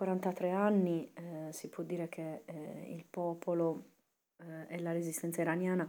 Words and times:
43 0.00 0.50
anni 0.50 1.12
eh, 1.12 1.52
si 1.52 1.68
può 1.68 1.82
dire 1.82 2.08
che 2.08 2.40
eh, 2.46 2.86
il 2.90 3.04
popolo 3.04 3.84
eh, 4.38 4.74
e 4.74 4.80
la 4.80 4.92
resistenza 4.92 5.42
iraniana 5.42 5.86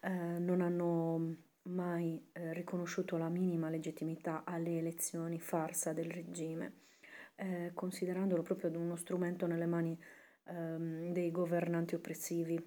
eh, 0.00 0.08
non 0.08 0.62
hanno 0.62 1.36
mai 1.64 2.30
eh, 2.32 2.54
riconosciuto 2.54 3.18
la 3.18 3.28
minima 3.28 3.68
legittimità 3.68 4.44
alle 4.46 4.78
elezioni 4.78 5.38
farsa 5.38 5.92
del 5.92 6.10
regime, 6.10 6.80
considerandolo 7.74 8.40
proprio 8.42 8.70
uno 8.78 8.96
strumento 8.96 9.46
nelle 9.46 9.66
mani 9.66 9.98
ehm, 10.44 11.12
dei 11.12 11.30
governanti 11.30 11.94
oppressivi. 11.94 12.58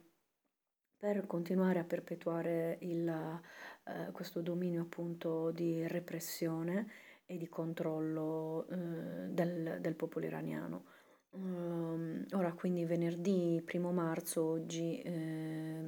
Per 0.98 1.26
continuare 1.26 1.80
a 1.80 1.84
perpetuare 1.84 2.78
il, 2.82 3.42
eh, 3.86 4.12
questo 4.12 4.42
dominio 4.42 4.84
appunto 4.84 5.50
di 5.52 5.88
repressione 5.88 6.88
e 7.26 7.38
di 7.38 7.48
controllo 7.48 8.68
eh, 8.68 9.25
del, 9.36 9.78
del 9.80 9.94
popolo 9.94 10.26
iraniano. 10.26 10.86
Uh, 11.36 12.26
ora 12.32 12.54
quindi 12.54 12.86
venerdì 12.86 13.62
1 13.70 13.92
marzo, 13.92 14.42
oggi 14.52 15.02
eh, 15.02 15.82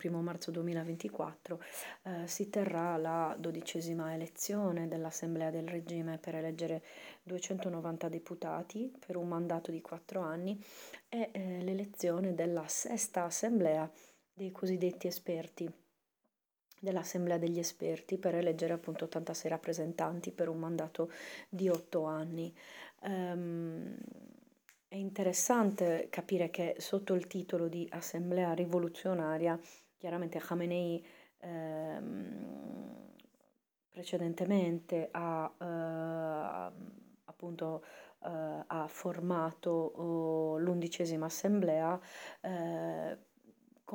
1 0.00 0.22
marzo 0.22 0.52
2024, 0.52 1.60
eh, 2.02 2.26
si 2.28 2.48
terrà 2.48 2.96
la 2.96 3.34
dodicesima 3.36 4.14
elezione 4.14 4.86
dell'Assemblea 4.86 5.50
del 5.50 5.66
regime 5.66 6.18
per 6.18 6.36
eleggere 6.36 6.84
290 7.24 8.08
deputati 8.08 8.92
per 9.04 9.16
un 9.16 9.26
mandato 9.26 9.72
di 9.72 9.80
quattro 9.80 10.20
anni 10.20 10.62
e 11.08 11.30
eh, 11.32 11.60
l'elezione 11.62 12.32
della 12.32 12.68
sesta 12.68 13.24
Assemblea 13.24 13.90
dei 14.32 14.52
cosiddetti 14.52 15.08
esperti 15.08 15.83
dell'Assemblea 16.84 17.38
degli 17.38 17.58
esperti 17.58 18.18
per 18.18 18.36
eleggere 18.36 18.74
appunto 18.74 19.06
86 19.06 19.50
rappresentanti 19.50 20.30
per 20.30 20.48
un 20.48 20.58
mandato 20.58 21.10
di 21.48 21.68
otto 21.68 22.04
anni. 22.04 22.54
Um, 23.00 23.96
è 24.86 24.96
interessante 24.96 26.06
capire 26.08 26.50
che 26.50 26.76
sotto 26.78 27.14
il 27.14 27.26
titolo 27.26 27.66
di 27.66 27.84
Assemblea 27.90 28.52
rivoluzionaria, 28.52 29.58
chiaramente 29.96 30.38
Khamenei 30.38 31.04
ehm, 31.38 33.12
precedentemente 33.90 35.08
ha 35.10 35.52
eh, 35.60 36.72
appunto 37.24 37.84
eh, 38.24 38.64
ha 38.66 38.86
formato 38.88 39.70
oh, 39.70 40.58
l'undicesima 40.58 41.26
assemblea 41.26 42.00
eh, 42.40 43.18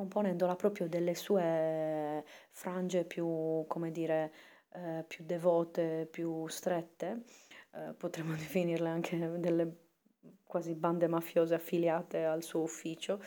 componendola 0.00 0.56
proprio 0.56 0.88
delle 0.88 1.14
sue 1.14 2.24
frange 2.50 3.04
più, 3.04 3.64
come 3.66 3.90
dire, 3.90 4.32
eh, 4.72 5.04
più 5.06 5.24
devote, 5.24 6.08
più 6.10 6.46
strette, 6.48 7.24
eh, 7.72 7.92
potremmo 7.92 8.32
definirle 8.34 8.88
anche 8.88 9.38
delle 9.38 9.76
quasi 10.46 10.74
bande 10.74 11.06
mafiose 11.06 11.54
affiliate 11.54 12.24
al 12.24 12.42
suo 12.42 12.62
ufficio 12.62 13.20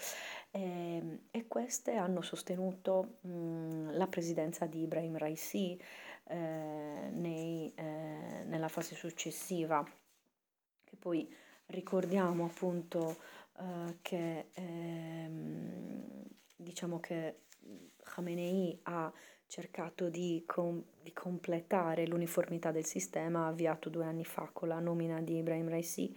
e, 0.52 0.62
ehm, 0.62 1.20
e 1.32 1.48
queste 1.48 1.96
hanno 1.96 2.22
sostenuto 2.22 3.18
mh, 3.22 3.96
la 3.96 4.08
presidenza 4.08 4.66
di 4.66 4.82
Ibrahim 4.82 5.18
Raisi 5.18 5.80
eh, 6.26 7.10
nei, 7.12 7.72
eh, 7.76 8.44
nella 8.46 8.68
fase 8.68 8.96
successiva, 8.96 9.86
che 10.84 10.96
poi 10.98 11.32
ricordiamo 11.68 12.46
appunto 12.46 13.16
eh, 13.60 13.98
che 14.02 14.48
ehm, 14.54 16.32
diciamo 16.56 17.00
che 17.00 17.42
Khamenei 18.04 18.80
ha 18.84 19.12
cercato 19.48 20.10
di, 20.10 20.44
com- 20.46 20.84
di, 21.02 21.14
completare 21.14 22.08
l'uniformità 22.08 22.72
del 22.72 22.86
sistema 22.86 23.48
avviato 23.48 23.90
due 23.90 24.06
anni 24.06 24.26
fa 24.26 24.50
con 24.52 24.68
la 24.68 24.80
nomina 24.80 25.22
di 25.22 25.38
Ibrahim 25.38 25.70
Raisi 25.70 26.16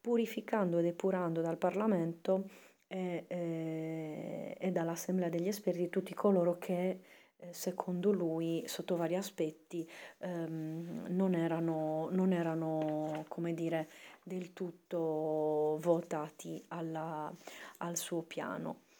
purificando 0.00 0.78
ed 0.78 0.86
epurando 0.86 1.40
dal 1.42 1.58
Parlamento 1.58 2.48
e, 2.86 3.24
e, 3.28 4.56
e 4.58 4.70
dall'Assemblea 4.70 5.28
degli 5.28 5.48
esperti 5.48 5.88
tutti 5.90 6.14
coloro 6.14 6.58
che 6.58 7.00
eh, 7.36 7.52
secondo 7.52 8.10
lui 8.12 8.62
sotto 8.66 8.96
vari 8.96 9.16
aspetti 9.16 9.88
ehm, 10.18 11.06
non, 11.08 11.34
erano, 11.34 12.08
non 12.10 12.32
erano 12.32 13.24
come 13.28 13.52
dire 13.52 13.88
del 14.22 14.52
tutto 14.52 15.78
votati 15.80 16.62
alla, 16.68 17.32
al 17.78 17.96
suo 17.96 18.22
piano 18.22 18.90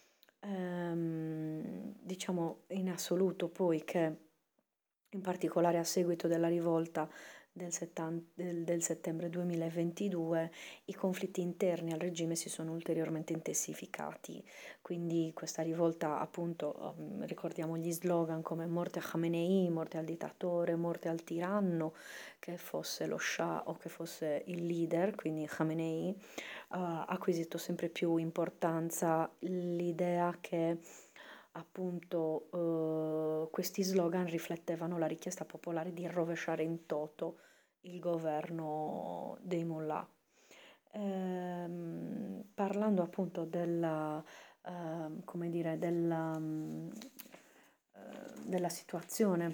ehm, 0.42 1.94
diciamo 2.00 2.64
in 2.68 2.90
assoluto 2.90 3.48
poi 3.48 3.84
che 3.84 4.16
in 5.10 5.20
particolare 5.20 5.78
a 5.78 5.84
seguito 5.84 6.26
della 6.28 6.48
rivolta 6.48 7.08
del, 7.52 7.72
settan- 7.72 8.28
del, 8.34 8.64
del, 8.64 8.82
settembre 8.82 9.28
2022 9.28 10.50
i 10.86 10.94
conflitti 10.94 11.42
interni 11.42 11.92
al 11.92 11.98
regime 11.98 12.34
si 12.34 12.48
sono 12.48 12.72
ulteriormente 12.72 13.34
intensificati, 13.34 14.42
quindi 14.80 15.32
questa 15.34 15.62
rivolta 15.62 16.18
appunto 16.18 16.94
um, 16.96 17.24
ricordiamo 17.26 17.76
gli 17.76 17.92
slogan 17.92 18.40
come 18.40 18.66
morte 18.66 19.00
a 19.00 19.02
Khamenei, 19.02 19.68
morte 19.68 19.98
al 19.98 20.04
dittatore, 20.04 20.76
morte 20.76 21.08
al 21.08 21.22
tiranno, 21.22 21.94
che 22.38 22.56
fosse 22.56 23.06
lo 23.06 23.18
Shah 23.18 23.64
o 23.66 23.74
che 23.76 23.88
fosse 23.90 24.42
il 24.46 24.64
leader, 24.64 25.14
quindi 25.14 25.46
Khamenei, 25.46 26.14
ha 26.68 27.04
acquisito 27.04 27.58
sempre 27.58 27.88
più 27.88 28.16
importanza. 28.16 29.30
L'idea 29.40 30.36
che 30.40 30.78
appunto 31.52 32.48
eh, 32.52 33.21
questi 33.50 33.82
slogan 33.82 34.26
riflettevano 34.26 34.98
la 34.98 35.06
richiesta 35.06 35.44
popolare 35.44 35.92
di 35.92 36.06
rovesciare 36.06 36.62
in 36.62 36.86
toto 36.86 37.38
il 37.82 37.98
governo 37.98 39.38
dei 39.40 39.64
mullah. 39.64 40.06
Ehm, 40.94 42.44
parlando 42.54 43.02
appunto 43.02 43.44
della, 43.44 44.22
eh, 44.62 45.24
come 45.24 45.48
dire, 45.48 45.78
della, 45.78 46.38
eh, 47.92 48.00
della 48.44 48.68
situazione 48.68 49.52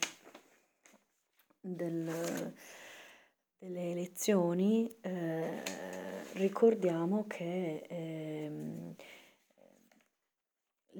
del, 1.60 2.52
delle 3.58 3.90
elezioni, 3.90 4.92
eh, 5.00 5.62
ricordiamo 6.34 7.26
che 7.26 7.84
ehm, 7.88 8.94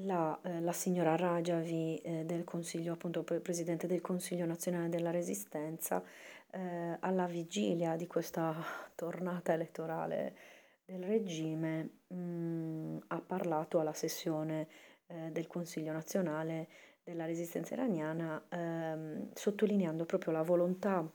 la, 0.04 0.38
eh, 0.42 0.60
la 0.60 0.72
signora 0.72 1.16
Rajavi 1.16 1.96
eh, 1.98 2.24
del 2.24 2.44
Consiglio, 2.44 2.92
appunto 2.92 3.22
Presidente 3.22 3.86
del 3.86 4.00
Consiglio 4.00 4.46
Nazionale 4.46 4.88
della 4.88 5.10
Resistenza, 5.10 6.02
eh, 6.50 6.96
alla 7.00 7.26
vigilia 7.26 7.96
di 7.96 8.06
questa 8.06 8.54
tornata 8.94 9.52
elettorale 9.52 10.36
del 10.84 11.02
regime, 11.02 11.90
mh, 12.08 12.16
mm, 12.16 12.98
ha 13.08 13.20
parlato 13.20 13.80
alla 13.80 13.92
sessione 13.92 14.68
eh, 15.06 15.30
del 15.30 15.46
Consiglio 15.46 15.92
Nazionale 15.92 16.68
della 17.02 17.24
Resistenza 17.26 17.74
iraniana, 17.74 18.42
ehm, 18.48 19.30
sottolineando 19.34 20.04
proprio 20.04 20.32
la 20.32 20.42
volontà 20.42 21.06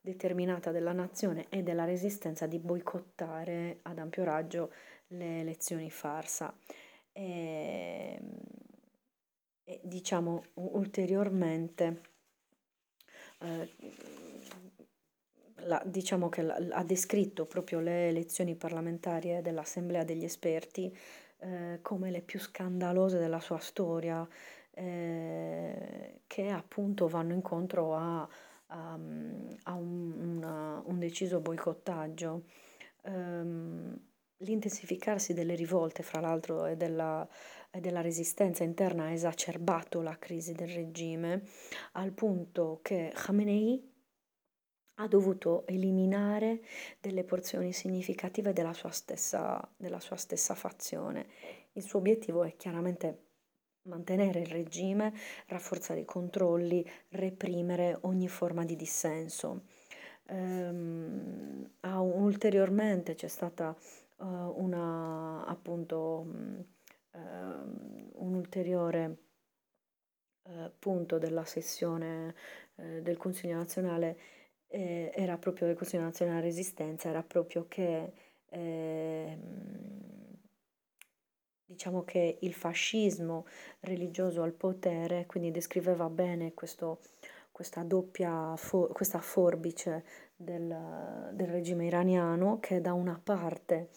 determinata 0.00 0.72
della 0.72 0.92
nazione 0.92 1.46
e 1.48 1.62
della 1.62 1.84
resistenza 1.84 2.46
di 2.46 2.58
boicottare 2.58 3.78
ad 3.82 3.98
ampio 3.98 4.24
raggio 4.24 4.72
le 5.08 5.40
elezioni 5.40 5.90
farsa. 5.90 6.52
E, 7.12 8.20
e 9.64 9.80
diciamo 9.84 10.44
ulteriormente 10.54 12.02
eh, 13.38 13.70
la, 15.66 15.82
diciamo 15.84 16.28
che 16.28 16.42
la, 16.42 16.56
ha 16.70 16.84
descritto 16.84 17.46
proprio 17.46 17.80
le 17.80 18.08
elezioni 18.08 18.54
parlamentari 18.54 19.40
dell'Assemblea 19.42 20.04
degli 20.04 20.24
esperti 20.24 20.96
eh, 21.38 21.78
come 21.82 22.10
le 22.10 22.22
più 22.22 22.38
scandalose 22.38 23.18
della 23.18 23.40
sua 23.40 23.58
storia, 23.58 24.26
eh, 24.70 26.20
che 26.26 26.48
appunto 26.48 27.08
vanno 27.08 27.34
incontro 27.34 27.94
a, 27.94 28.28
a, 28.66 28.98
a 29.64 29.74
un, 29.74 30.36
una, 30.36 30.82
un, 30.84 30.98
deciso 30.98 31.40
boicottaggio. 31.40 32.44
Um, 33.02 33.98
L'intensificarsi 34.42 35.34
delle 35.34 35.54
rivolte, 35.54 36.02
fra 36.02 36.20
l'altro, 36.20 36.66
e 36.66 36.76
della, 36.76 37.28
e 37.70 37.80
della, 37.80 38.00
resistenza 38.00 38.64
interna 38.64 39.04
ha 39.04 39.12
esacerbato 39.12 40.00
la 40.02 40.18
crisi 40.18 40.52
del 40.52 40.68
regime, 40.68 41.44
al 41.92 42.12
punto 42.12 42.80
che 42.82 43.12
Khamenei 43.14 43.90
ha 44.96 45.06
dovuto 45.06 45.64
eliminare 45.66 46.62
delle 47.00 47.24
porzioni 47.24 47.72
significative 47.72 48.52
della 48.52 48.72
sua 48.72 48.90
stessa, 48.90 49.60
della 49.76 50.00
sua 50.00 50.16
stessa 50.16 50.54
fazione. 50.54 51.26
Il 51.72 51.82
suo 51.82 52.00
obiettivo 52.00 52.42
è 52.42 52.56
chiaramente 52.56 53.30
mantenere 53.88 54.40
il 54.40 54.46
regime, 54.46 55.12
rafforzare 55.46 56.00
i 56.00 56.04
controlli, 56.04 56.84
reprimere 57.10 57.98
ogni 58.02 58.28
forma 58.28 58.64
di 58.64 58.76
dissenso. 58.76 59.62
Um, 60.28 61.70
ulteriormente 61.82 63.14
c'è 63.14 63.28
stata 63.28 63.76
uh, 64.16 64.24
una 64.24 65.44
appunto 65.46 66.26
um, 67.10 68.10
un 68.12 68.34
ulteriore 68.34 69.16
uh, 70.44 70.70
punto 70.78 71.18
della 71.18 71.44
sessione 71.44 72.34
uh, 72.76 73.00
del 73.02 73.16
Consiglio 73.16 73.56
nazionale 73.56 74.16
eh, 74.72 75.12
era 75.14 75.36
proprio 75.36 75.66
del 75.66 75.76
Consiglio 75.76 76.02
nazionale 76.02 76.40
resistenza, 76.40 77.08
era 77.10 77.22
proprio 77.22 77.66
che 77.68 78.12
eh, 78.48 79.38
diciamo 81.64 82.04
che 82.04 82.38
il 82.40 82.54
fascismo 82.54 83.46
religioso 83.80 84.42
al 84.42 84.52
potere, 84.52 85.26
quindi 85.26 85.50
descriveva 85.50 86.08
bene 86.08 86.54
questo, 86.54 87.00
questa 87.52 87.82
doppia, 87.82 88.56
for- 88.56 88.92
questa 88.92 89.20
forbice 89.20 90.04
del, 90.34 91.30
del, 91.32 91.48
regime 91.48 91.86
iraniano 91.86 92.58
che 92.58 92.80
da 92.80 92.94
una 92.94 93.20
parte 93.22 93.90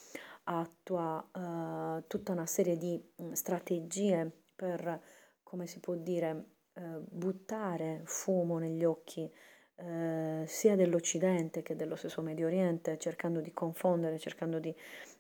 attua 0.43 1.27
uh, 1.33 2.03
tutta 2.05 2.33
una 2.33 2.45
serie 2.45 2.77
di 2.77 3.01
strategie 3.31 4.29
per, 4.55 5.01
come 5.41 5.65
si 5.65 5.79
può 5.79 5.95
dire, 5.95 6.45
uh, 6.73 7.03
buttare 7.09 8.01
fumo 8.03 8.59
negli 8.59 8.83
occhi 8.83 9.31
uh, 9.75 10.43
sia 10.45 10.75
dell'Occidente 10.75 11.63
che 11.63 11.75
dello 11.75 11.95
stesso 11.95 12.21
Medio 12.21 12.45
Oriente, 12.45 12.99
cercando 12.99 13.39
di 13.39 13.53
confondere, 13.53 14.19
cercando 14.19 14.59
di 14.59 14.75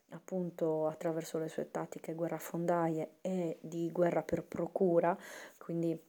appunto 0.09 0.85
attraverso 0.87 1.39
le 1.39 1.47
sue 1.47 1.71
tattiche 1.71 2.13
guerrafondaie 2.13 3.15
e 3.21 3.57
di 3.61 3.89
guerra 3.91 4.21
per 4.21 4.43
procura, 4.43 5.17
quindi 5.57 5.99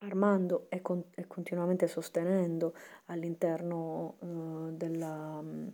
armando 0.00 0.66
e, 0.68 0.80
con- 0.80 1.04
e 1.14 1.26
continuamente 1.26 1.86
sostenendo 1.88 2.74
all'interno 3.06 4.16
uh, 4.20 4.70
della, 4.72 5.40
um, 5.40 5.72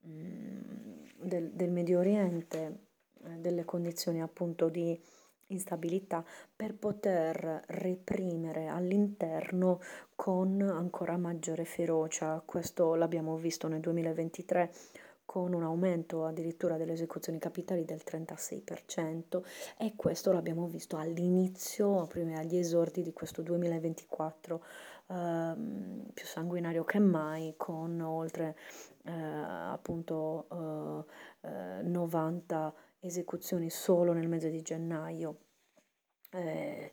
del, 0.00 1.50
del, 1.50 1.70
Medio 1.70 2.00
Oriente 2.00 2.78
eh, 3.24 3.28
delle 3.38 3.64
condizioni 3.64 4.20
appunto 4.20 4.68
di 4.68 5.00
instabilità 5.48 6.24
per 6.56 6.74
poter 6.74 7.62
reprimere 7.66 8.68
all'interno 8.68 9.80
con 10.14 10.60
ancora 10.62 11.16
maggiore 11.16 11.64
ferocia. 11.64 12.42
Questo 12.44 12.94
l'abbiamo 12.94 13.36
visto 13.36 13.68
nel 13.68 13.80
2023 13.80 14.72
con 15.32 15.54
un 15.54 15.62
aumento 15.62 16.26
addirittura 16.26 16.76
delle 16.76 16.92
esecuzioni 16.92 17.38
capitali 17.38 17.86
del 17.86 18.02
36% 18.04 19.42
e 19.78 19.94
questo 19.96 20.30
l'abbiamo 20.30 20.66
visto 20.66 20.98
all'inizio, 20.98 22.06
prima 22.06 22.38
agli 22.38 22.58
esordi 22.58 23.00
di 23.00 23.14
questo 23.14 23.40
2024 23.40 24.64
ehm, 25.06 26.10
più 26.12 26.26
sanguinario 26.26 26.84
che 26.84 26.98
mai 26.98 27.54
con 27.56 27.98
oltre 28.02 28.58
eh, 29.04 29.10
appunto 29.10 31.06
eh, 31.40 31.80
90 31.82 32.74
esecuzioni 33.00 33.70
solo 33.70 34.12
nel 34.12 34.28
mese 34.28 34.50
di 34.50 34.60
gennaio. 34.60 35.36
Eh, 36.30 36.92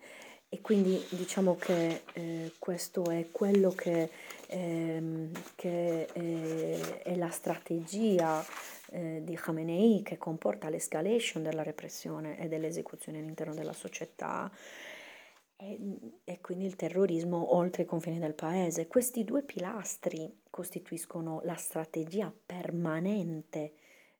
e 0.51 0.61
quindi 0.61 0.99
diciamo 1.09 1.55
che 1.57 2.01
eh, 2.13 2.53
questo 2.57 3.03
è 3.11 3.27
quello 3.31 3.69
che, 3.69 4.09
ehm, 4.47 5.31
che 5.55 6.07
è, 6.07 7.01
è, 7.03 7.15
la 7.15 7.29
strategia 7.29 8.43
eh, 8.89 9.21
di 9.23 9.35
Khamenei 9.35 10.01
che 10.01 10.17
comporta 10.17 10.69
l'escalation 10.69 11.43
della 11.43 11.61
repressione 11.61 12.39
e 12.39 12.47
dell'esecuzione 12.47 13.19
all'interno 13.19 13.53
della 13.53 13.73
società 13.73 14.51
e, 15.55 15.77
e 16.23 16.41
quindi 16.41 16.65
il 16.65 16.75
terrorismo 16.75 17.55
oltre 17.55 17.83
i 17.83 17.85
confini 17.85 18.17
del 18.17 18.33
paese. 18.33 18.87
Questi 18.87 19.23
due 19.23 19.43
pilastri 19.43 20.41
costituiscono 20.49 21.41
la 21.43 21.55
strategia 21.57 22.33
permanente 22.43 23.73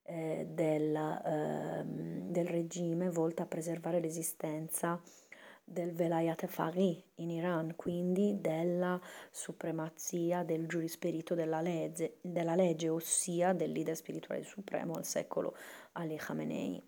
eh, 0.04 0.46
del, 0.48 0.96
eh, 0.96 1.84
del 1.86 2.48
regime 2.48 3.10
volta 3.10 3.44
a 3.44 3.48
preservare 3.48 4.00
l'esistenza 4.00 5.02
del 5.70 5.94
Velayat 5.94 6.48
Faghi 6.48 7.02
in 7.16 7.30
Iran, 7.30 7.74
quindi 7.76 8.40
della 8.42 9.00
supremazia 9.30 10.44
del 10.44 10.68
giurisperito 10.68 11.36
della 11.36 11.62
legge, 11.62 12.18
della 12.22 12.56
legge, 12.56 12.90
ossia 12.90 13.54
del 13.54 13.72
leader 13.72 13.96
spirituale 13.96 14.44
supremo 14.44 14.94
al 14.94 15.06
secolo 15.06 15.56
Ali 15.94 16.16
Khamenei. 16.16 16.82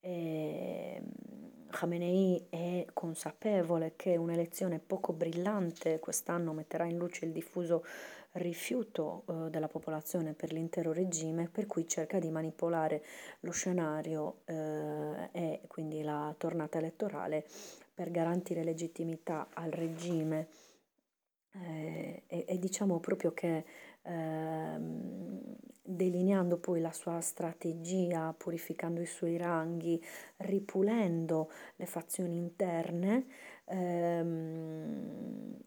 E 0.00 0.94
ehm, 0.96 1.70
Khamenei 1.70 2.46
è 2.50 2.86
consapevole 2.92 3.94
che 3.96 4.16
un'elezione 4.16 4.78
poco 4.78 5.12
brillante 5.12 5.98
quest'anno 6.00 6.52
metterà 6.52 6.84
in 6.84 6.98
luce 6.98 7.24
il 7.24 7.32
diffuso 7.32 7.84
rifiuto 8.32 9.24
eh, 9.26 9.50
della 9.50 9.68
popolazione 9.68 10.34
per 10.34 10.52
l'intero 10.52 10.92
regime, 10.92 11.48
per 11.48 11.66
cui 11.66 11.86
cerca 11.86 12.18
di 12.18 12.30
manipolare 12.30 13.02
lo 13.40 13.52
scenario 13.52 14.40
eh, 14.44 15.28
e 15.32 15.60
quindi 15.66 16.02
la 16.02 16.34
tornata 16.36 16.78
elettorale 16.78 17.46
per 17.94 18.10
garantire 18.10 18.64
legittimità 18.64 19.48
al 19.52 19.70
regime 19.70 20.48
eh, 21.54 22.22
e, 22.26 22.44
e, 22.48 22.58
diciamo 22.58 22.98
proprio 23.00 23.32
che 23.32 23.64
eh, 24.02 24.78
delineando 25.82 26.58
poi 26.58 26.80
la 26.80 26.92
sua 26.92 27.20
strategia, 27.20 28.32
purificando 28.32 29.00
i 29.00 29.06
suoi 29.06 29.36
ranghi, 29.36 30.02
ripulendo 30.38 31.50
le 31.76 31.86
fazioni 31.86 32.36
interne, 32.36 33.26
ehm, 33.66 35.58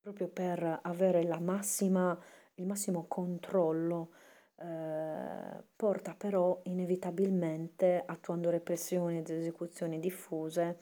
proprio 0.00 0.28
per 0.28 0.80
avere 0.82 1.22
massima, 1.38 2.18
il 2.54 2.66
massimo 2.66 3.06
controllo 3.06 4.10
eh, 4.56 5.62
porta 5.76 6.14
però 6.16 6.60
inevitabilmente, 6.64 8.02
attuando 8.04 8.50
repressioni 8.50 9.18
ed 9.18 9.28
esecuzioni 9.30 9.98
diffuse, 9.98 10.78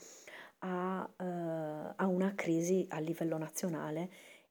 a, 0.61 1.09
eh, 1.19 1.25
a 1.97 2.07
una 2.07 2.35
crisi 2.35 2.87
a 2.91 2.99
livello 2.99 3.39
nazionale 3.39 4.11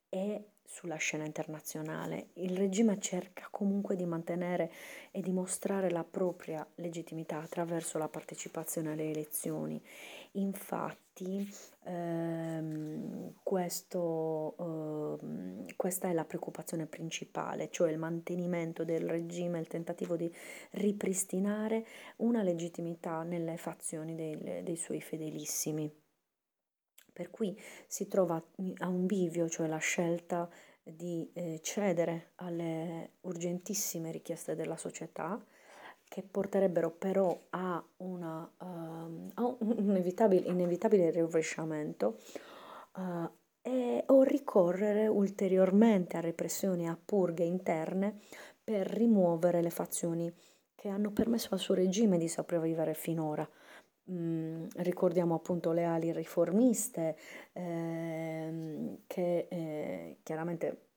e 0.09 0.43
sulla 0.69 0.97
scena 0.97 1.25
internazionale. 1.25 2.27
Il 2.33 2.55
regime 2.55 2.99
cerca 2.99 3.47
comunque 3.49 3.95
di 3.95 4.05
mantenere 4.05 4.71
e 5.11 5.19
dimostrare 5.19 5.89
la 5.89 6.03
propria 6.03 6.65
legittimità 6.75 7.41
attraverso 7.41 7.97
la 7.97 8.07
partecipazione 8.07 8.91
alle 8.91 9.09
elezioni. 9.09 9.81
Infatti, 10.33 11.51
ehm, 11.85 13.33
questo, 13.41 14.55
ehm, 15.19 15.65
questa 15.75 16.07
è 16.07 16.13
la 16.13 16.25
preoccupazione 16.25 16.85
principale, 16.85 17.69
cioè 17.71 17.91
il 17.91 17.97
mantenimento 17.97 18.83
del 18.83 19.09
regime, 19.09 19.59
il 19.59 19.67
tentativo 19.67 20.15
di 20.15 20.31
ripristinare 20.71 21.83
una 22.17 22.43
legittimità 22.43 23.23
nelle 23.23 23.57
fazioni 23.57 24.13
dei, 24.13 24.61
dei 24.63 24.75
suoi 24.75 25.01
fedelissimi. 25.01 25.98
Per 27.19 27.31
cui 27.31 27.53
si 27.85 28.07
trova 28.07 28.41
a 28.77 28.87
un 28.87 29.05
bivio, 29.05 29.49
cioè 29.49 29.67
la 29.67 29.75
scelta 29.75 30.49
di 30.81 31.29
eh, 31.33 31.59
cedere 31.61 32.31
alle 32.35 33.15
urgentissime 33.23 34.09
richieste 34.09 34.55
della 34.55 34.77
società, 34.77 35.37
che 36.07 36.23
porterebbero 36.23 36.91
però 36.91 37.37
a, 37.49 37.85
una, 37.97 38.49
uh, 38.57 39.31
a 39.33 39.55
un 39.59 39.75
inevitabile, 39.79 40.47
inevitabile 40.47 41.11
rovesciamento 41.11 42.19
uh, 42.95 43.29
e, 43.61 44.05
o 44.07 44.23
ricorrere 44.23 45.07
ulteriormente 45.07 46.15
a 46.15 46.21
repressioni, 46.21 46.87
a 46.87 46.97
purghe 47.03 47.43
interne 47.43 48.21
per 48.63 48.87
rimuovere 48.87 49.61
le 49.61 49.71
fazioni 49.71 50.33
che 50.73 50.87
hanno 50.87 51.11
permesso 51.11 51.49
al 51.51 51.59
suo 51.59 51.73
regime 51.73 52.17
di 52.17 52.29
sopravvivere 52.29 52.93
finora. 52.93 53.45
Ricordiamo 54.11 55.35
appunto 55.35 55.71
le 55.71 55.83
ali 55.83 56.11
riformiste 56.11 57.15
eh, 57.53 58.97
che 59.05 59.47
eh, 59.49 60.17
chiaramente 60.23 60.87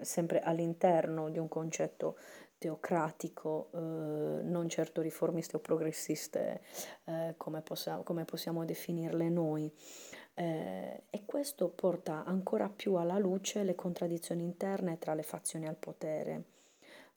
sempre 0.00 0.40
all'interno 0.40 1.28
di 1.28 1.38
un 1.38 1.48
concetto 1.48 2.16
teocratico, 2.56 3.70
eh, 3.74 3.78
non 4.44 4.68
certo 4.68 5.02
riformiste 5.02 5.56
o 5.56 5.60
progressiste 5.60 6.62
eh, 7.04 7.34
come, 7.36 7.60
possiamo, 7.60 8.02
come, 8.02 8.24
possiamo, 8.24 8.64
definirle 8.64 9.28
noi. 9.28 9.70
Eh, 10.32 11.04
e 11.10 11.24
questo 11.26 11.68
porta 11.68 12.24
ancora 12.24 12.68
più 12.70 12.94
alla 12.94 13.18
luce 13.18 13.62
le 13.62 13.74
contraddizioni 13.74 14.42
interne 14.42 14.98
tra 14.98 15.12
le 15.12 15.22
fazioni 15.22 15.68
al 15.68 15.76
potere. 15.76 16.44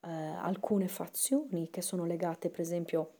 Eh, 0.01 0.09
alcune 0.09 0.89
fazioni 0.89 1.69
che 1.69 1.81
sono 1.81 2.05
legate 2.05 2.49
per 2.49 2.59
esempio 2.59 3.11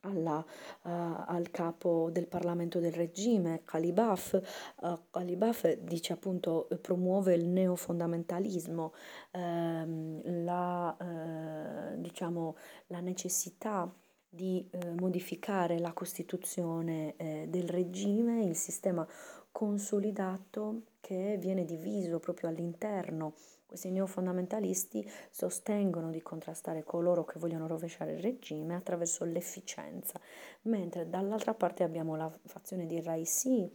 alla, 0.00 0.38
uh, 0.38 0.88
al 1.26 1.50
capo 1.50 2.08
del 2.10 2.26
Parlamento 2.26 2.78
del 2.80 2.92
regime, 2.92 3.62
Kalibaf. 3.64 4.40
Uh, 4.80 4.98
Kalibaf 5.10 5.72
dice 5.78 6.12
appunto, 6.12 6.68
promuove 6.80 7.34
il 7.34 7.46
neofondamentalismo, 7.46 8.92
ehm, 9.32 10.44
la, 10.44 10.96
eh, 10.96 12.00
diciamo, 12.00 12.56
la 12.88 13.00
necessità 13.00 13.92
di 14.32 14.64
eh, 14.70 14.94
modificare 14.94 15.80
la 15.80 15.92
Costituzione 15.92 17.16
eh, 17.16 17.46
del 17.48 17.68
regime, 17.68 18.44
il 18.44 18.54
sistema 18.54 19.06
consolidato 19.50 20.82
che 21.00 21.36
viene 21.38 21.64
diviso 21.64 22.18
proprio 22.18 22.48
all'interno 22.48 23.34
questi 23.70 23.92
neofondamentalisti 23.92 25.08
sostengono 25.30 26.10
di 26.10 26.20
contrastare 26.22 26.82
coloro 26.82 27.24
che 27.24 27.38
vogliono 27.38 27.68
rovesciare 27.68 28.14
il 28.14 28.20
regime 28.20 28.74
attraverso 28.74 29.24
l'efficienza, 29.24 30.20
mentre 30.62 31.08
dall'altra 31.08 31.54
parte 31.54 31.84
abbiamo 31.84 32.16
la 32.16 32.28
fazione 32.46 32.84
di 32.84 33.00
Raisi, 33.00 33.70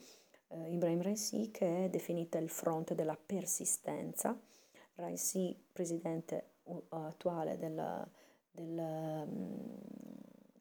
eh, 0.50 0.70
Ibrahim 0.70 1.01
Raisi, 1.01 1.50
che 1.50 1.86
è 1.86 1.89
definita 1.89 2.38
il 2.39 2.50
fronte 2.50 2.94
della 2.94 3.17
persistenza. 3.17 4.38
Raisi, 4.96 5.58
presidente 5.72 6.55
attuale 6.89 7.58
del, 7.58 8.05
del, 8.51 9.25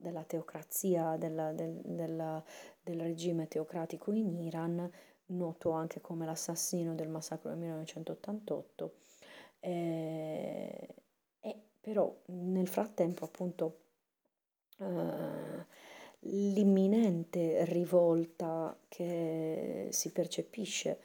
della 0.04 0.22
teocrazia, 0.22 1.16
della, 1.16 1.52
del, 1.52 1.80
della, 1.82 2.44
del 2.82 3.00
regime 3.00 3.48
teocratico 3.48 4.12
in 4.12 4.38
Iran, 4.38 4.88
noto 5.26 5.70
anche 5.70 6.02
come 6.02 6.26
l'assassino 6.26 6.94
del 6.94 7.08
massacro 7.08 7.48
del 7.48 7.58
1988. 7.58 8.94
Eh, 9.60 10.94
e 11.40 11.56
però 11.80 12.14
nel 12.26 12.68
frattempo 12.68 13.24
appunto 13.24 13.78
eh, 14.78 15.66
l'imminente 16.20 17.64
rivolta 17.64 18.76
che 18.88 19.88
si 19.90 20.12
percepisce 20.12 20.98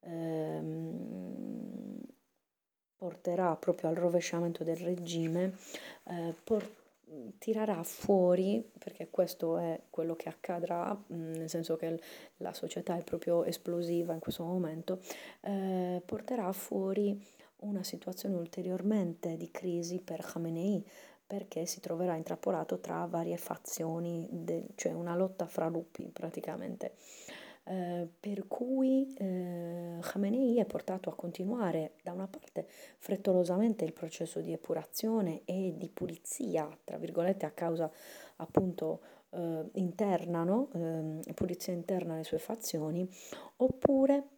ehm, 0.00 2.00
porterà 2.96 3.54
proprio 3.56 3.90
al 3.90 3.96
rovesciamento 3.96 4.64
del 4.64 4.76
regime, 4.76 5.56
eh, 6.04 6.34
por- 6.42 6.82
tirerà 7.38 7.82
fuori, 7.82 8.64
perché 8.78 9.08
questo 9.10 9.56
è 9.58 9.80
quello 9.90 10.14
che 10.14 10.28
accadrà, 10.28 10.94
mm, 10.94 11.32
nel 11.34 11.48
senso 11.48 11.76
che 11.76 12.00
la 12.38 12.52
società 12.52 12.96
è 12.96 13.02
proprio 13.02 13.44
esplosiva 13.44 14.14
in 14.14 14.20
questo 14.20 14.44
momento, 14.44 15.00
eh, 15.42 16.02
porterà 16.04 16.50
fuori 16.52 17.20
una 17.58 17.82
situazione 17.82 18.36
ulteriormente 18.36 19.36
di 19.36 19.50
crisi 19.50 20.00
per 20.00 20.20
Khamenei, 20.20 20.84
perché 21.26 21.66
si 21.66 21.80
troverà 21.80 22.16
intrappolato 22.16 22.78
tra 22.80 23.06
varie 23.06 23.36
fazioni, 23.36 24.28
de- 24.30 24.66
cioè 24.74 24.92
una 24.92 25.16
lotta 25.16 25.46
fra 25.46 25.68
lupi 25.68 26.10
praticamente. 26.12 26.94
Eh, 27.66 28.06
per 28.20 28.46
cui 28.46 29.14
eh, 29.16 29.98
Khamenei 29.98 30.58
è 30.58 30.66
portato 30.66 31.08
a 31.08 31.14
continuare 31.14 31.92
da 32.02 32.12
una 32.12 32.28
parte 32.28 32.66
frettolosamente 32.98 33.86
il 33.86 33.94
processo 33.94 34.40
di 34.40 34.52
epurazione 34.52 35.42
e 35.46 35.72
di 35.74 35.88
pulizia, 35.88 36.68
tra 36.84 36.98
virgolette, 36.98 37.46
a 37.46 37.52
causa 37.52 37.90
appunto 38.36 39.00
eh, 39.30 39.64
interna, 39.74 40.44
no? 40.44 40.68
Ehm, 40.74 41.20
pulizia 41.34 41.72
interna 41.72 42.14
alle 42.14 42.24
sue 42.24 42.38
fazioni, 42.38 43.08
oppure 43.56 44.28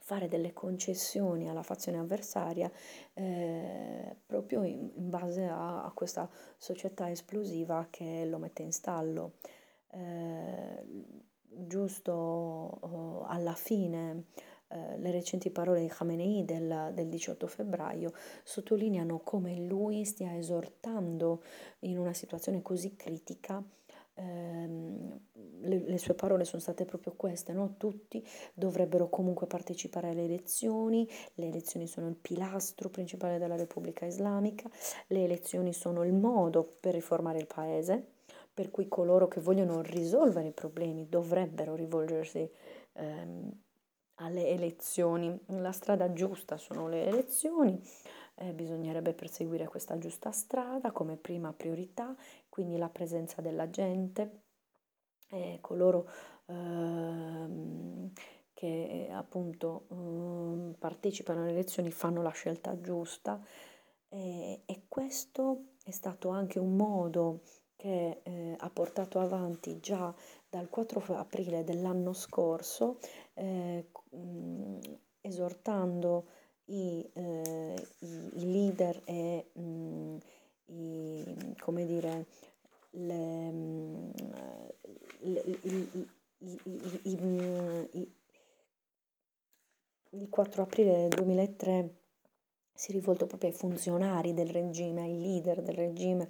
fare 0.00 0.28
delle 0.28 0.52
concessioni 0.52 1.50
alla 1.50 1.64
fazione 1.64 1.98
avversaria 1.98 2.70
eh, 3.12 4.16
proprio 4.24 4.62
in, 4.62 4.92
in 4.94 5.10
base 5.10 5.44
a, 5.44 5.84
a, 5.84 5.90
questa 5.90 6.30
società 6.56 7.10
esplosiva 7.10 7.88
che 7.90 8.24
lo 8.24 8.38
mette 8.38 8.62
in 8.62 8.72
stallo. 8.72 9.32
Eh, 9.90 10.84
giusto 11.66 12.12
oh, 12.12 13.24
alla 13.26 13.54
fine 13.54 14.24
eh, 14.68 14.98
le 14.98 15.10
recenti 15.10 15.50
parole 15.50 15.80
di 15.80 15.88
Khamenei 15.88 16.44
del, 16.44 16.90
del 16.92 17.08
18 17.08 17.46
febbraio 17.46 18.12
sottolineano 18.42 19.20
come 19.20 19.56
lui 19.60 20.04
stia 20.04 20.36
esortando 20.36 21.42
in 21.80 21.98
una 21.98 22.12
situazione 22.12 22.62
così 22.62 22.96
critica 22.96 23.62
ehm, 24.14 25.20
le, 25.60 25.78
le, 25.86 25.98
sue 25.98 26.14
parole 26.14 26.44
sono 26.44 26.60
state 26.60 26.84
proprio 26.84 27.14
queste, 27.16 27.52
no? 27.52 27.74
tutti 27.76 28.26
dovrebbero 28.54 29.08
comunque 29.08 29.46
partecipare 29.46 30.10
alle 30.10 30.24
elezioni, 30.24 31.08
le 31.34 31.46
elezioni 31.46 31.86
sono 31.86 32.08
il 32.08 32.16
pilastro 32.16 32.88
principale 32.88 33.38
della 33.38 33.56
Repubblica 33.56 34.04
Islamica, 34.06 34.68
le 35.08 35.24
elezioni 35.24 35.72
sono 35.72 36.04
il 36.04 36.12
modo 36.12 36.76
per 36.80 36.94
riformare 36.94 37.38
il 37.38 37.46
paese, 37.46 38.14
per 38.56 38.70
cui 38.70 38.88
coloro 38.88 39.28
che 39.28 39.38
vogliono 39.38 39.82
risolvere 39.82 40.48
i 40.48 40.52
problemi 40.52 41.10
dovrebbero 41.10 41.74
rivolgersi 41.74 42.50
ehm, 42.94 43.52
alle 44.14 44.48
elezioni. 44.48 45.38
La 45.48 45.72
strada 45.72 46.10
giusta 46.14 46.56
sono 46.56 46.88
le 46.88 47.04
elezioni, 47.04 47.78
eh, 48.36 48.54
bisognerebbe 48.54 49.12
perseguire 49.12 49.66
questa 49.66 49.98
giusta 49.98 50.30
strada 50.30 50.90
come 50.90 51.18
prima 51.18 51.52
priorità, 51.52 52.16
quindi 52.48 52.78
la 52.78 52.88
presenza 52.88 53.42
della 53.42 53.68
gente, 53.68 54.40
eh, 55.28 55.58
coloro 55.60 56.08
ehm, 56.46 58.10
che 58.54 59.08
appunto 59.12 59.84
eh, 59.90 60.76
partecipano 60.78 61.42
alle 61.42 61.50
elezioni 61.50 61.90
fanno 61.90 62.22
la 62.22 62.30
scelta 62.30 62.80
giusta 62.80 63.38
e 64.08 64.84
questo 64.88 65.74
è 65.84 65.90
stato 65.90 66.30
anche 66.30 66.58
un 66.58 66.74
modo 66.74 67.42
che 67.76 68.20
eh, 68.22 68.54
ha 68.58 68.70
portato 68.70 69.20
avanti 69.20 69.78
già 69.80 70.12
dal 70.48 70.68
4 70.68 71.14
aprile 71.16 71.64
dell'anno 71.64 72.12
scorso, 72.12 72.98
eh, 73.34 73.86
mh, 74.10 74.78
esortando 75.20 76.26
i, 76.66 77.08
eh, 77.12 77.88
i, 77.98 78.30
i, 78.34 78.52
leader 78.52 79.02
e 79.04 79.50
mh, 79.52 80.16
i, 80.66 81.54
come 81.58 81.86
dire, 81.86 82.26
le, 82.90 83.52
le, 85.20 85.42
i, 87.02 88.12
il 90.10 90.28
4 90.30 90.62
aprile 90.62 91.08
2003 91.08 91.94
si 92.72 92.90
è 92.90 92.94
rivolto 92.94 93.26
proprio 93.26 93.50
ai 93.50 93.56
funzionari 93.56 94.34
del 94.34 94.50
regime, 94.50 95.02
ai 95.02 95.18
leader 95.18 95.62
del 95.62 95.74
regime, 95.74 96.28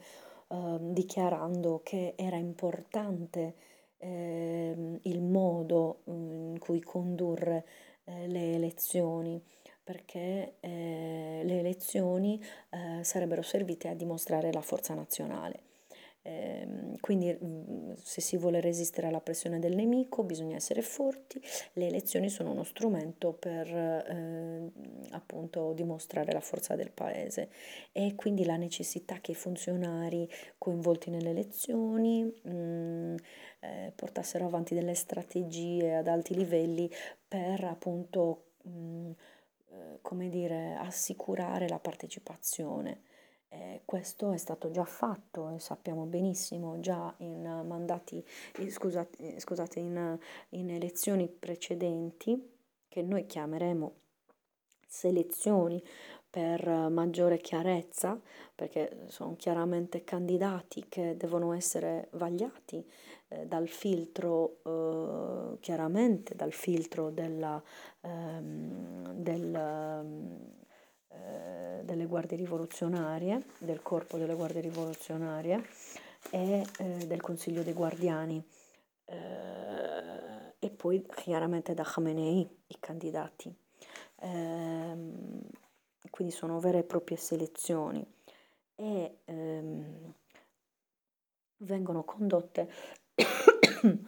eh, 0.49 0.79
dichiarando 0.81 1.81
che 1.83 2.15
era 2.17 2.37
importante 2.37 3.55
eh, 3.99 4.99
il 5.03 5.23
modo 5.23 6.03
mm, 6.11 6.51
in 6.53 6.59
cui 6.59 6.81
condurre 6.81 7.67
eh, 8.05 8.27
le 8.29 8.55
elezioni 8.55 9.43
perché 9.83 10.57
eh, 10.59 11.43
le 11.45 11.59
elezioni 11.61 12.43
eh, 12.71 13.05
sarebbero 13.05 13.43
servite 13.43 13.89
a 13.89 13.95
dimostrare 13.95 14.53
la 14.53 14.61
forza 14.61 14.95
nazionale. 14.95 15.66
Ehm, 16.27 16.97
quindi 16.99 17.33
mm, 17.41 17.93
se 18.03 18.21
si 18.21 18.37
vuole 18.37 18.61
resistere 18.61 19.07
alla 19.07 19.21
pressione 19.21 19.61
del 19.61 19.77
nemico 19.77 20.25
bisogna 20.25 20.57
essere 20.57 20.83
forti, 20.83 21.41
le 21.75 21.87
elezioni 21.87 22.29
sono 22.29 22.51
uno 22.51 22.65
strumento 22.65 23.33
per 23.33 23.69
eh, 23.69 24.73
appunto 25.11 25.73
dimostrare 25.73 26.33
la 26.33 26.41
forza 26.41 26.75
del 26.75 26.91
paese 26.91 27.49
e 27.93 28.15
quindi 28.17 28.45
la 28.45 28.57
necessità 28.57 29.21
che 29.21 29.33
i 29.33 29.35
funzionari 29.37 30.29
coinvolti 30.59 31.11
nelle 31.11 31.31
elezioni 31.31 32.25
mh, 32.25 32.51
mm, 32.51 33.17
eh, 33.61 33.93
portassero 33.95 34.47
avanti 34.47 34.75
delle 34.75 34.95
strategie 34.95 35.95
ad 35.95 36.09
alti 36.09 36.35
livelli 36.35 36.91
per 37.29 37.63
appunto 37.63 38.47
mh, 38.63 38.71
mm, 38.71 39.11
eh, 39.71 39.99
come 40.03 40.29
dire 40.29 40.75
assicurare 40.75 41.69
la 41.69 41.79
partecipazione. 41.79 43.03
Eh, 43.49 43.83
questo 43.85 44.33
è 44.33 44.37
stato 44.37 44.71
già 44.71 44.85
fatto 44.85 45.51
e 45.51 45.61
sappiamo 45.61 46.05
benissimo 46.05 46.81
già 46.81 47.15
in 47.19 47.43
mandati, 47.67 48.25
scusate, 48.69 49.39
scusate 49.39 49.79
in, 49.79 50.19
in 50.51 50.71
elezioni 50.71 51.29
precedenti, 51.29 52.55
che 52.89 53.03
noi 53.03 53.27
chiameremo 53.27 53.95
selezioni 54.89 55.83
per 56.29 56.69
maggiore 56.91 57.39
chiarezza, 57.39 58.21
perché 58.55 59.05
sono 59.07 59.37
chiaramente 59.37 60.05
candidati 60.05 60.85
che 60.89 61.17
devono 61.17 61.53
essere 61.55 62.09
vagliati 62.13 62.87
eh, 63.29 63.47
dal 63.47 63.69
filtro, 63.69 64.59
eh, 64.65 65.59
chiaramente 65.61 66.35
dal 66.35 66.53
filtro 66.53 67.11
della, 67.11 67.63
ehm, 68.03 69.13
del, 69.15 69.53
eh, 71.17 71.85
delle 71.85 72.07
guardie 72.07 72.37
rivoluzionarie, 72.37 73.45
del 73.59 73.83
corpo 73.83 74.19
delle 74.19 74.35
guardie 74.35 74.61
rivoluzionarie 74.61 75.65
e 76.31 76.67
eh, 76.79 77.07
del 77.07 77.21
Consiglio 77.21 77.63
dei 77.63 77.73
Guardiani 77.73 78.45
eh, 79.05 80.55
e 80.59 80.71
poi 80.71 81.07
chiaramente 81.07 81.75
da 81.75 81.85
Khamenei 81.85 82.49
i 82.67 82.77
candidati. 82.81 83.55
Ehm, 84.21 85.41
quindi 86.11 86.33
sono 86.33 86.59
vere 86.61 86.79
e 86.79 86.85
proprie 86.85 87.17
selezioni 87.17 88.05
e 88.75 89.19
ehm, 89.25 90.15
vengono 91.59 92.05
condotte 92.05 92.71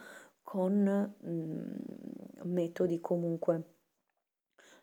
con 0.43 1.15
mh, 1.19 1.29
mm, 1.29 2.51
metodi 2.51 2.99
comunque 2.99 3.78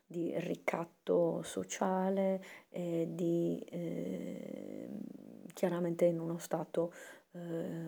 di 0.07 0.33
ricatto 0.39 1.41
sociale 1.43 2.41
e 2.69 3.07
di 3.11 3.59
eh, 3.69 4.89
chiaramente 5.53 6.05
in 6.05 6.19
uno 6.19 6.37
stato 6.37 6.93
eh, 7.31 7.87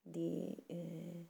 di 0.00 0.56
eh, 0.66 1.26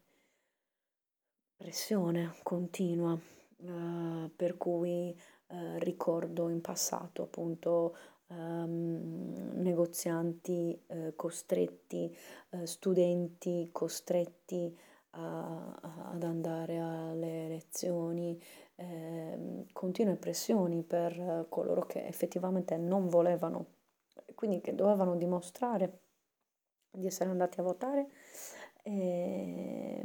pressione 1.57 2.35
continua, 2.45 3.19
eh, 3.59 4.31
per 4.35 4.57
cui 4.57 5.11
eh, 5.49 5.79
ricordo 5.81 6.49
in 6.49 6.61
passato 6.61 7.23
appunto 7.23 7.97
Um, 8.31 9.53
negozianti 9.55 10.79
uh, 10.89 11.15
costretti, 11.17 12.15
uh, 12.51 12.67
studenti 12.67 13.71
costretti 13.73 14.77
a, 15.13 15.79
a, 15.81 16.11
ad 16.13 16.23
andare 16.23 16.79
alle 16.79 17.47
elezioni, 17.47 18.39
eh, 18.81 19.67
continue 19.73 20.15
pressioni 20.15 20.83
per 20.83 21.47
coloro 21.49 21.85
che 21.85 22.07
effettivamente 22.07 22.77
non 22.77 23.09
volevano, 23.09 23.67
quindi 24.35 24.61
che 24.61 24.75
dovevano 24.75 25.17
dimostrare 25.17 26.01
di 26.91 27.07
essere 27.07 27.31
andati 27.31 27.59
a 27.59 27.65
votare 27.65 28.09
e, 28.83 30.05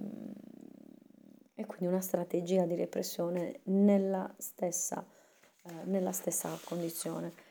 e 1.53 1.65
quindi 1.65 1.85
una 1.85 2.01
strategia 2.01 2.65
di 2.65 2.75
repressione 2.75 3.59
nella 3.65 4.33
stessa, 4.37 5.05
eh, 5.63 5.83
nella 5.83 6.11
stessa 6.11 6.49
condizione. 6.65 7.33